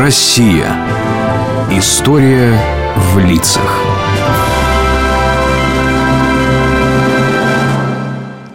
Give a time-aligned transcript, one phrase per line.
[0.00, 0.64] Россия.
[1.70, 2.58] История
[2.96, 3.84] в лицах.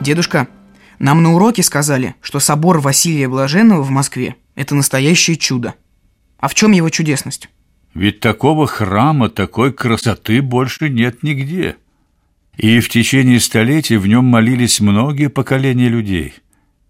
[0.02, 0.48] Дедушка,
[0.98, 5.76] нам на уроке сказали, что собор Василия Блаженного в Москве– это настоящее чудо.
[6.40, 7.48] А в чем его чудесность?
[7.94, 11.76] Ведь такого храма, такой красоты больше нет нигде.
[12.58, 16.34] И в течение столетий в нем молились многие поколения людей.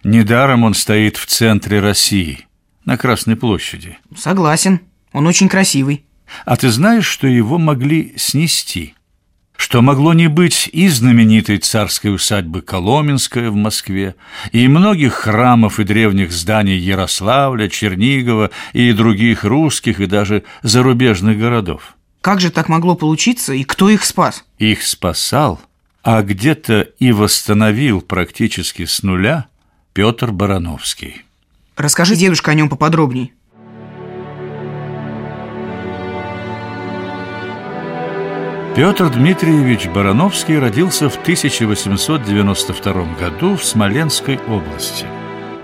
[0.06, 2.48] Недаром он стоит в центре России,
[2.86, 3.98] на Красной площади.
[4.16, 4.80] Согласен,
[5.12, 6.05] он очень красивый.
[6.45, 8.95] А ты знаешь, что его могли снести?
[9.57, 14.16] Что могло не быть и знаменитой царской усадьбы Коломенская в Москве,
[14.52, 21.95] и многих храмов и древних зданий Ярославля, Чернигова и других русских и даже зарубежных городов.
[22.20, 24.43] Как же так могло получиться и кто их спас?
[24.57, 25.62] Их спасал,
[26.04, 29.45] а где-то и восстановил практически с нуля
[29.93, 31.23] Петр Барановский.
[31.75, 33.31] Расскажи, дедушка, о нем поподробнее.
[38.76, 45.05] Петр Дмитриевич Барановский родился в 1892 году в Смоленской области.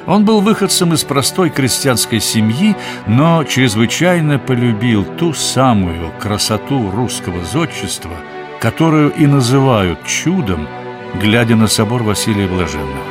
[0.07, 2.75] Он был выходцем из простой крестьянской семьи,
[3.07, 8.15] но чрезвычайно полюбил ту самую красоту русского зодчества,
[8.61, 10.67] которую и называют чудом,
[11.15, 13.05] глядя на собор Василия Блаженного.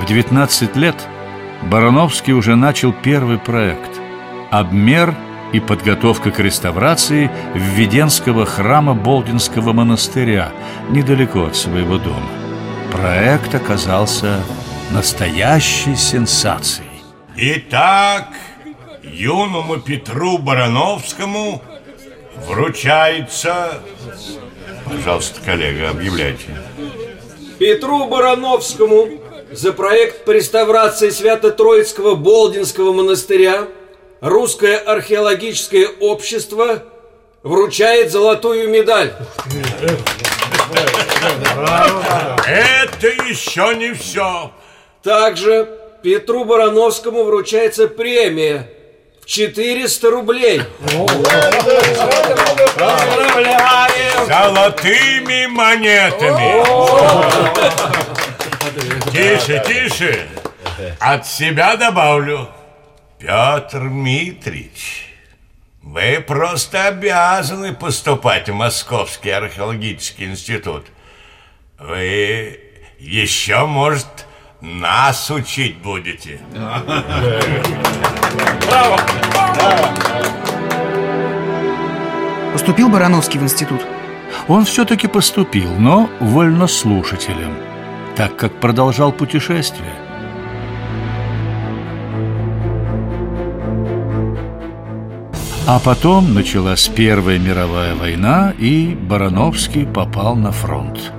[0.00, 0.96] В 19 лет
[1.70, 3.90] Барановский уже начал первый проект–
[4.50, 5.14] обмер–
[5.52, 10.52] и подготовка к реставрации Введенского храма Болдинского монастыря
[10.90, 12.28] недалеко от своего дома.
[12.90, 14.42] Проект оказался
[14.90, 16.88] настоящей сенсацией.
[17.36, 18.28] Итак,
[19.02, 21.62] юному Петру Барановскому
[22.48, 23.80] вручается...
[24.84, 26.58] Пожалуйста, коллега, объявляйте.
[27.58, 29.08] Петру Барановскому
[29.52, 33.68] за проект по реставрации Свято-Троицкого Болдинского монастыря–
[34.22, 36.84] Русское археологическое общество
[37.42, 39.12] вручает золотую медаль.
[42.46, 44.52] Это еще не все.
[45.02, 45.68] Также
[46.04, 48.70] Петру Барановскому вручается премия
[49.20, 50.62] в 400 рублей.
[52.78, 54.26] Поздравляем!
[54.28, 56.62] Золотыми монетами.
[59.12, 60.28] Тише, тише.
[60.98, 62.48] От себя добавлю.
[63.18, 65.06] Петр Митрич,
[65.82, 70.86] вы просто обязаны поступать в Московский археологический институт.
[71.78, 72.58] Вы
[72.98, 74.26] еще, может,
[74.60, 76.40] нас учить будете.
[78.66, 78.98] Браво!
[82.52, 83.82] Поступил Барановский в институт?
[84.48, 87.56] Он все-таки поступил, но вольнослушателем,
[88.16, 89.92] так как продолжал путешествие.
[95.66, 101.12] А потом началась Первая мировая война, и Барановский попал на фронт.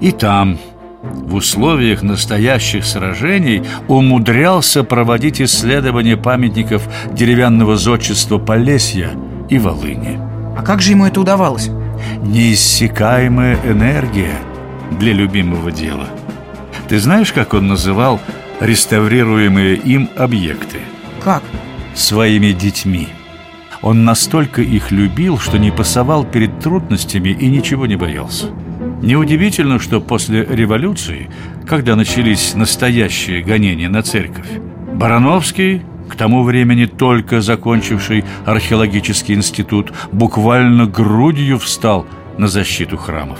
[0.00, 0.56] И там,
[1.02, 9.10] в условиях настоящих сражений, умудрялся проводить исследования памятников деревянного зодчества Полесья
[9.50, 10.18] и Волыни.
[10.56, 11.68] А как же ему это удавалось?
[12.22, 14.38] Неиссякаемая энергия
[14.98, 16.06] для любимого дела.
[16.92, 18.20] Ты знаешь, как он называл
[18.60, 20.80] реставрируемые им объекты?
[21.24, 21.42] Как?
[21.94, 23.08] Своими детьми.
[23.80, 28.48] Он настолько их любил, что не пасовал перед трудностями и ничего не боялся.
[29.00, 31.30] Неудивительно, что после революции,
[31.66, 34.50] когда начались настоящие гонения на церковь,
[34.92, 35.80] Барановский,
[36.10, 42.04] к тому времени только закончивший археологический институт, буквально грудью встал
[42.36, 43.38] на защиту храмов.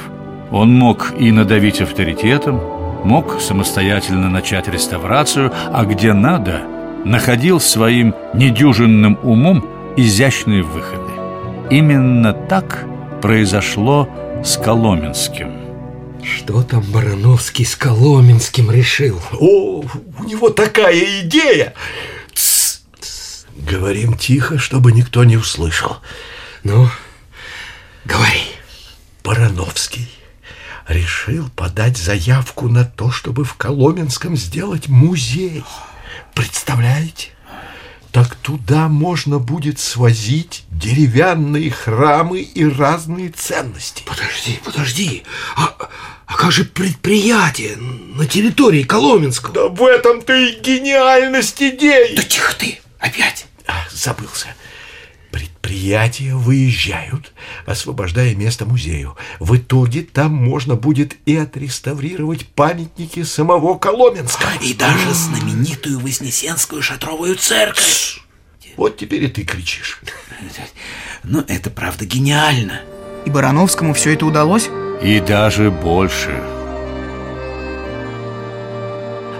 [0.50, 2.58] Он мог и надавить авторитетом,
[3.04, 6.62] мог самостоятельно начать реставрацию, а где надо,
[7.04, 11.12] находил своим недюжинным умом изящные выходы.
[11.70, 12.86] Именно так
[13.20, 14.08] произошло
[14.44, 15.62] с Коломенским.
[16.22, 19.20] Что там Барановский с Коломенским решил?
[19.32, 19.84] О,
[20.18, 21.74] у него такая идея!
[22.32, 23.46] Тс, тс.
[23.56, 25.96] Говорим тихо, чтобы никто не услышал.
[26.62, 26.88] Ну,
[28.04, 28.42] говори.
[29.24, 30.08] Барановский
[30.88, 35.64] решил подать заявку на то, чтобы в Коломенском сделать музей.
[36.34, 37.30] Представляете?
[38.12, 44.02] так туда можно будет свозить деревянные храмы и разные ценности.
[44.06, 45.22] Подожди, подожди.
[45.56, 45.74] А,
[46.26, 49.54] а как же предприятие на территории Коломенского?
[49.54, 52.14] Да в этом-то и гениальность идеи.
[52.14, 53.46] Да тихо ты, опять.
[53.66, 54.48] А, забылся.
[55.72, 57.32] Предприятия выезжают,
[57.64, 59.16] освобождая место музею.
[59.40, 64.50] В итоге там можно будет и отреставрировать памятники самого Коломенского.
[64.60, 68.20] И даже знаменитую Вознесенскую шатровую церковь.
[68.76, 70.02] Вот теперь и ты кричишь.
[71.22, 72.82] Ну, это правда гениально.
[73.24, 74.68] И Барановскому все это удалось?
[75.02, 76.38] И даже больше.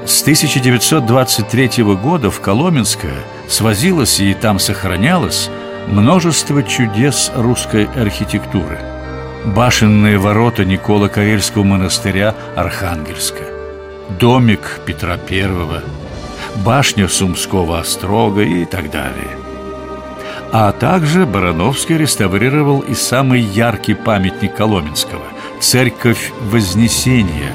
[0.07, 5.51] С 1923 года в Коломенское свозилось и там сохранялось
[5.87, 8.79] множество чудес русской архитектуры.
[9.45, 13.45] Башенные ворота Никола Карельского монастыря Архангельска,
[14.21, 15.83] домик Петра I,
[16.65, 19.37] башня Сумского острога и так далее.
[20.53, 25.25] А также Барановский реставрировал и самый яркий памятник Коломенского–
[25.61, 27.55] церковь Вознесения,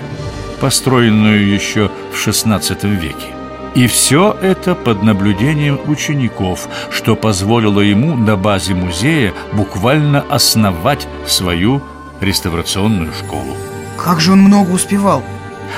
[0.60, 3.37] построенную еще в XVI веке.
[3.76, 11.82] И все это под наблюдением учеников, что позволило ему на базе музея буквально основать свою
[12.22, 13.56] реставрационную школу.
[13.98, 15.24] Как же он много успевал?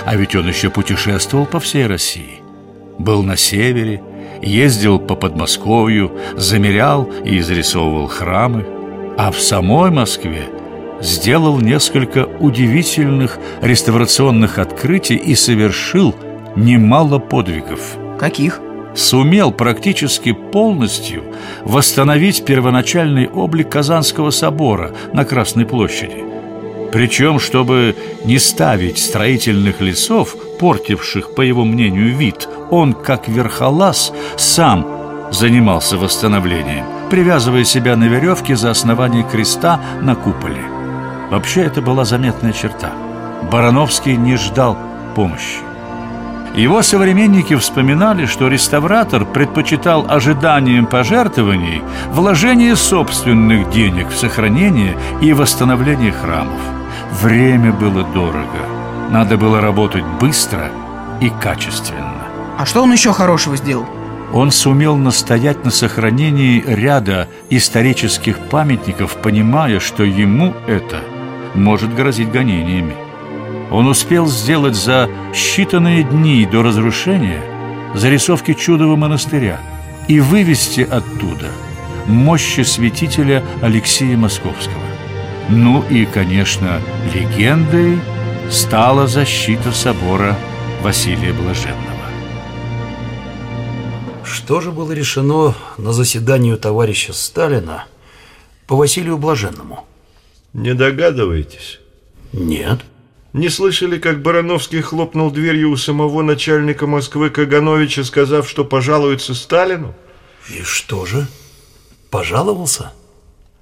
[0.06, 2.42] А ведь он еще путешествовал по всей России.
[2.98, 4.02] Был на севере,
[4.42, 8.66] ездил по Подмосковью, замерял и изрисовывал храмы.
[9.18, 10.44] А в самой Москве
[11.02, 16.16] сделал несколько удивительных реставрационных открытий и совершил–
[16.60, 17.98] немало подвигов.
[18.20, 18.60] Каких?
[18.96, 21.24] Сумел практически полностью
[21.64, 26.24] восстановить первоначальный облик Казанского собора на Красной площади.
[26.92, 27.96] Причем, чтобы
[28.26, 34.88] не ставить строительных лесов, портивших, по его мнению, вид, он, как верхолаз, сам
[35.32, 40.64] занимался восстановлением, привязывая себя на веревке за основание креста на куполе.
[41.30, 42.92] Вообще, это была заметная черта.
[43.52, 44.76] Барановский не ждал
[45.16, 45.69] помощи.
[46.56, 51.82] Его современники вспоминали, что реставратор предпочитал ожиданием пожертвований
[52.12, 56.60] вложение собственных денег в сохранение и восстановление храмов.
[57.22, 58.60] Время было дорого.
[59.12, 60.72] Надо было работать быстро
[61.22, 62.24] и качественно.
[62.58, 63.86] А что он еще хорошего сделал?
[64.34, 71.02] Он сумел настоять на сохранении ряда исторических памятников, понимая, что ему это
[71.56, 72.96] может грозить гонениями
[73.72, 77.44] он успел сделать за считанные дни до разрушения
[77.96, 79.60] зарисовки чудового монастыря
[80.08, 81.52] и вывести оттуда
[82.06, 84.82] мощи святителя Алексея Московского.
[85.50, 86.82] Ну и, конечно,
[87.14, 88.00] легендой
[88.50, 90.36] стала защита собора
[90.82, 91.86] Василия Блаженного.
[94.24, 97.86] Что же было решено на заседании у товарища Сталина
[98.68, 99.86] по Василию Блаженному?
[100.54, 101.80] Не догадываетесь?
[102.34, 102.80] Нет.
[103.34, 109.94] Не слышали, как Барановский хлопнул дверью у самого начальника Москвы Кагановича, сказав, что пожалуется Сталину?
[110.50, 111.28] И что же?
[112.10, 112.92] Пожаловался?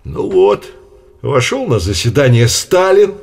[0.05, 0.71] Ну вот,
[1.21, 3.15] вошел на заседание Сталин,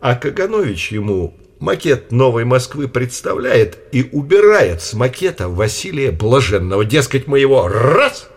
[0.00, 6.84] а Каганович ему макет новой Москвы представляет и убирает с макета Василия Блаженного.
[6.84, 8.28] Дескать, моего раз.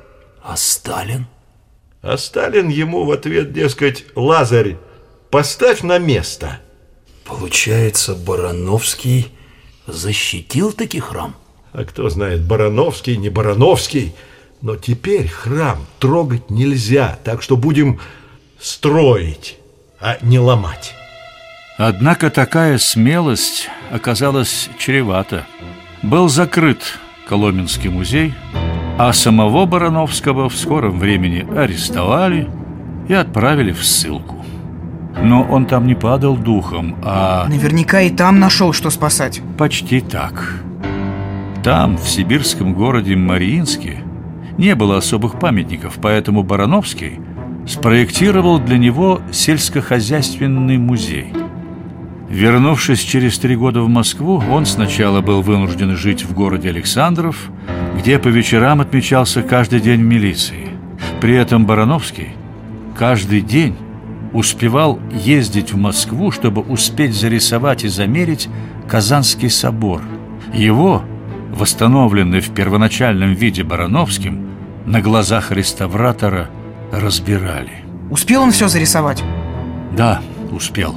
[0.41, 1.27] А Сталин?
[2.01, 4.77] А Сталин ему в ответ, дескать, Лазарь,
[5.29, 6.59] поставь на место–
[7.25, 9.31] Получается, Барановский
[9.87, 11.35] защитил таки храм?
[11.73, 14.13] А кто знает, Барановский, не Барановский.
[14.61, 17.99] Но теперь храм трогать нельзя, так что будем
[18.59, 19.57] строить,
[19.99, 20.93] а не ломать.
[21.77, 25.47] Однако такая смелость оказалась чревата.
[26.03, 28.33] Был закрыт Коломенский музей,
[28.99, 32.49] а самого Барановского в скором времени арестовали
[33.07, 34.40] и отправили в ссылку.
[35.21, 37.47] Но он там не падал духом, а...
[37.47, 39.41] Наверняка и там нашел, что спасать.
[39.57, 40.61] Почти так.
[41.63, 43.99] Там, в сибирском городе Мариинске
[44.57, 47.19] Не было особых памятников, поэтому Барановский
[47.67, 51.31] Спроектировал для него сельскохозяйственный музей.
[52.29, 57.51] Вернувшись через три года в Москву, он сначала был вынужден жить в городе Александров,
[57.97, 60.69] где по вечерам отмечался каждый день в милиции.
[61.19, 62.29] При этом Барановский
[62.97, 63.75] каждый день
[64.33, 68.49] успевал ездить в Москву, чтобы успеть зарисовать и замерить
[68.87, 70.01] Казанский собор.
[70.53, 71.03] Его,
[71.53, 74.49] восстановленный в первоначальном виде Барановским,
[74.85, 76.49] на глазах реставратора
[76.91, 77.83] разбирали.
[78.09, 79.23] Успел он все зарисовать?
[79.95, 80.21] Да,
[80.51, 80.95] успел.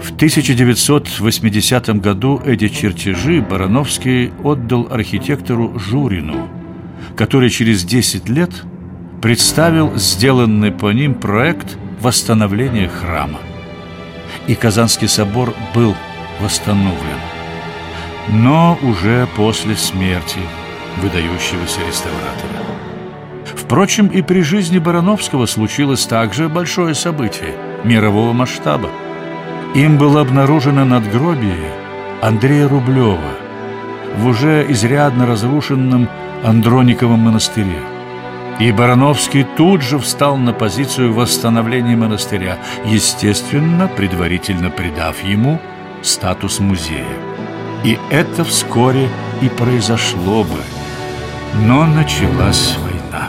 [0.00, 6.48] В 1980 году эти чертежи Барановский отдал архитектору Журину,
[7.16, 8.50] который через 10 лет–
[9.20, 13.38] представил сделанный по ним проект восстановления храма.
[14.46, 15.94] И Казанский собор был
[16.40, 17.18] восстановлен,
[18.28, 20.38] но уже после смерти
[20.98, 22.64] выдающегося реставратора.
[23.44, 28.88] Впрочем, и при жизни Барановского случилось также большое событие мирового масштаба.
[29.74, 31.72] Им было обнаружено надгробие
[32.22, 33.18] Андрея Рублева,
[34.16, 36.08] в уже изрядно разрушенном
[36.44, 37.97] Андрониковом монастыре.
[38.58, 45.60] И Барановский тут же встал на позицию восстановления монастыря, естественно, предварительно придав ему
[46.02, 47.04] статус музея.
[47.84, 49.08] И это вскоре
[49.40, 50.58] и произошло бы.
[51.64, 53.28] Но началась война.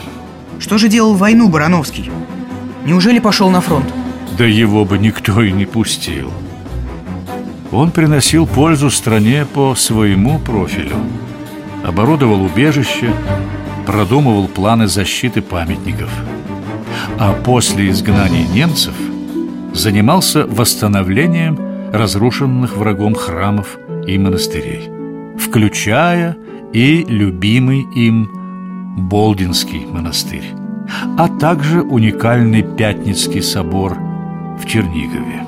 [0.58, 2.10] Что же делал войну Барановский?
[2.84, 3.86] Неужели пошел на фронт?
[4.36, 6.32] Да его бы никто и не пустил.
[7.70, 10.96] Он приносил пользу стране по своему профилю.
[11.84, 13.12] Оборудовал убежище,
[13.86, 16.10] продумывал планы защиты памятников.
[17.18, 18.94] А после изгнания немцев
[19.72, 21.58] занимался восстановлением
[21.92, 24.88] разрушенных врагом храмов и монастырей,
[25.38, 26.36] включая
[26.72, 28.30] и любимый им
[28.96, 30.52] Болдинский монастырь,
[31.16, 33.96] а также уникальный Пятницкий собор
[34.58, 35.44] в Чернигове.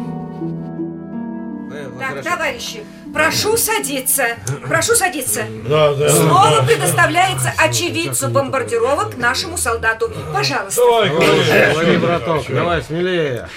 [1.98, 2.82] Так, товарищи,
[3.12, 4.36] прошу садиться.
[4.68, 5.44] Прошу садиться.
[5.68, 6.08] Да, да.
[6.08, 10.10] Слово предоставляется очевидцу бомбардировок нашему солдату.
[10.32, 10.80] Пожалуйста.
[10.80, 13.48] Давай, давай, браток, давай смелее.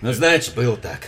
[0.00, 0.98] Ну, значит, было так.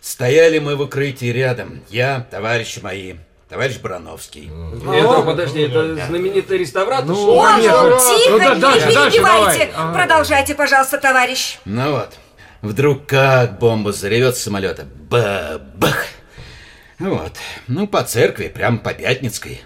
[0.00, 1.82] Стояли мы в укрытии рядом.
[1.90, 3.14] Я, товарищи мои,
[3.48, 4.50] товарищ Барановский.
[4.94, 7.06] Это, подожди, это знаменитый реставратор?
[7.06, 7.98] Ну, конечно.
[7.98, 9.70] Тихо, ну, да, не перебивайте.
[9.92, 11.58] Продолжайте, пожалуйста, товарищ.
[11.64, 12.10] Ну вот,
[12.62, 14.86] вдруг как бомба заревет с самолета.
[15.10, 16.06] Ба-бах!
[16.98, 17.32] Вот,
[17.68, 19.62] ну, по церкви, прям по Пятницкой.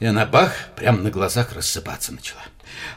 [0.00, 2.42] И она бах, прям на глазах рассыпаться начала.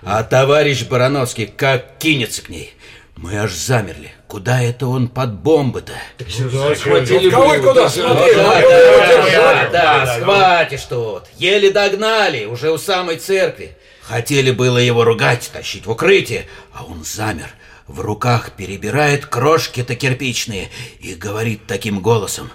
[0.03, 2.73] А товарищ Барановский как кинется к ней.
[3.15, 4.11] Мы аж замерли.
[4.27, 5.93] Куда это он под бомбы-то?
[6.27, 7.89] Схватили Кого куда?
[7.89, 11.25] Да, да, да, схватишь тут.
[11.37, 13.77] Еле догнали, уже у самой церкви.
[14.01, 17.49] Хотели было его ругать, тащить в укрытие, а он замер.
[17.87, 22.49] В руках перебирает крошки-то кирпичные и говорит таким голосом.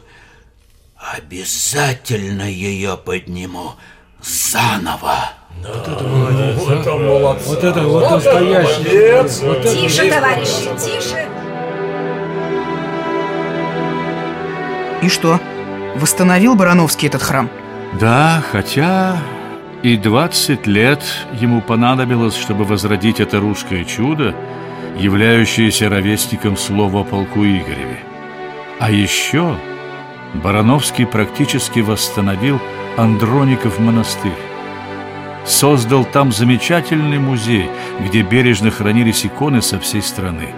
[1.14, 3.74] Обязательно ее подниму
[4.20, 5.30] заново.
[5.62, 5.72] Да.
[5.72, 6.56] Вот это молодец.
[6.56, 7.46] Вот это молодец.
[7.46, 9.46] Вот это вот настоящий.
[9.46, 11.28] Вот тише, товарищи, тише.
[15.02, 15.38] И что?
[15.94, 17.48] Восстановил Барановский этот храм?
[18.00, 19.16] Да, хотя
[19.84, 21.04] и 20 лет
[21.40, 24.34] ему понадобилось, чтобы возродить это русское чудо,
[24.98, 28.00] являющееся ровесником слова полку Игореве.
[28.80, 29.56] А еще
[30.34, 32.60] Барановский практически восстановил
[32.96, 34.32] Андроников монастырь.
[35.44, 40.54] Создал там замечательный музей, где бережно хранились иконы со всей страны.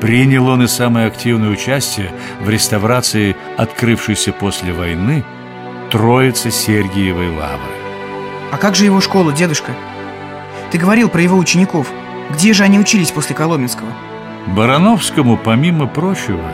[0.00, 5.24] Принял он и самое активное участие в реставрации открывшейся после войны
[5.90, 7.74] Троицы Сергиевой Лавры.
[8.50, 9.72] А как же его школа, дедушка?
[10.70, 11.88] Ты говорил про его учеников.
[12.30, 13.88] Где же они учились после Коломенского?
[14.48, 16.50] Барановскому, помимо прочего,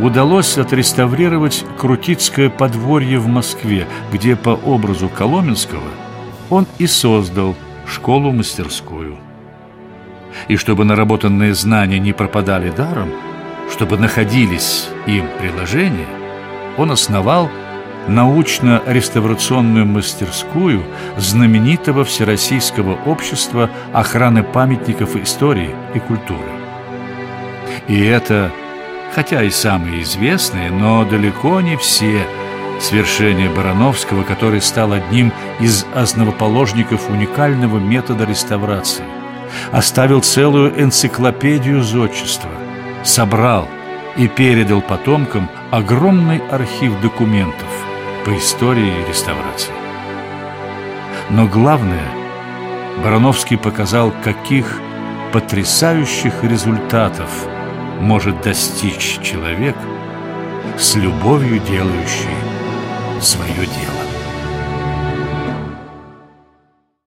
[0.00, 5.82] удалось отреставрировать Крутицкое подворье в Москве, где по образу Коломенского
[6.50, 7.54] он и создал
[7.86, 9.16] школу-мастерскую.
[10.48, 13.10] И чтобы наработанные знания не пропадали даром,
[13.70, 16.08] чтобы находились им приложения,
[16.76, 17.48] он основал
[18.08, 20.82] научно-реставрационную мастерскую
[21.16, 26.50] знаменитого Всероссийского общества охраны памятников истории и культуры.
[27.88, 28.50] И это–
[29.14, 32.26] хотя и самые известные, но далеко не все
[32.80, 39.04] свершения Барановского, который стал одним из основоположников уникального метода реставрации.
[39.70, 42.50] Оставил целую энциклопедию зодчества,
[43.04, 43.68] собрал
[44.16, 47.68] и передал потомкам огромный архив документов
[48.24, 49.72] по истории реставрации.
[51.30, 52.08] Но главное,
[53.02, 54.80] Барановский показал, каких
[55.32, 57.30] потрясающих результатов–
[58.00, 59.76] может достичь человек
[60.78, 62.36] с любовью делающий
[63.20, 64.13] свое дело.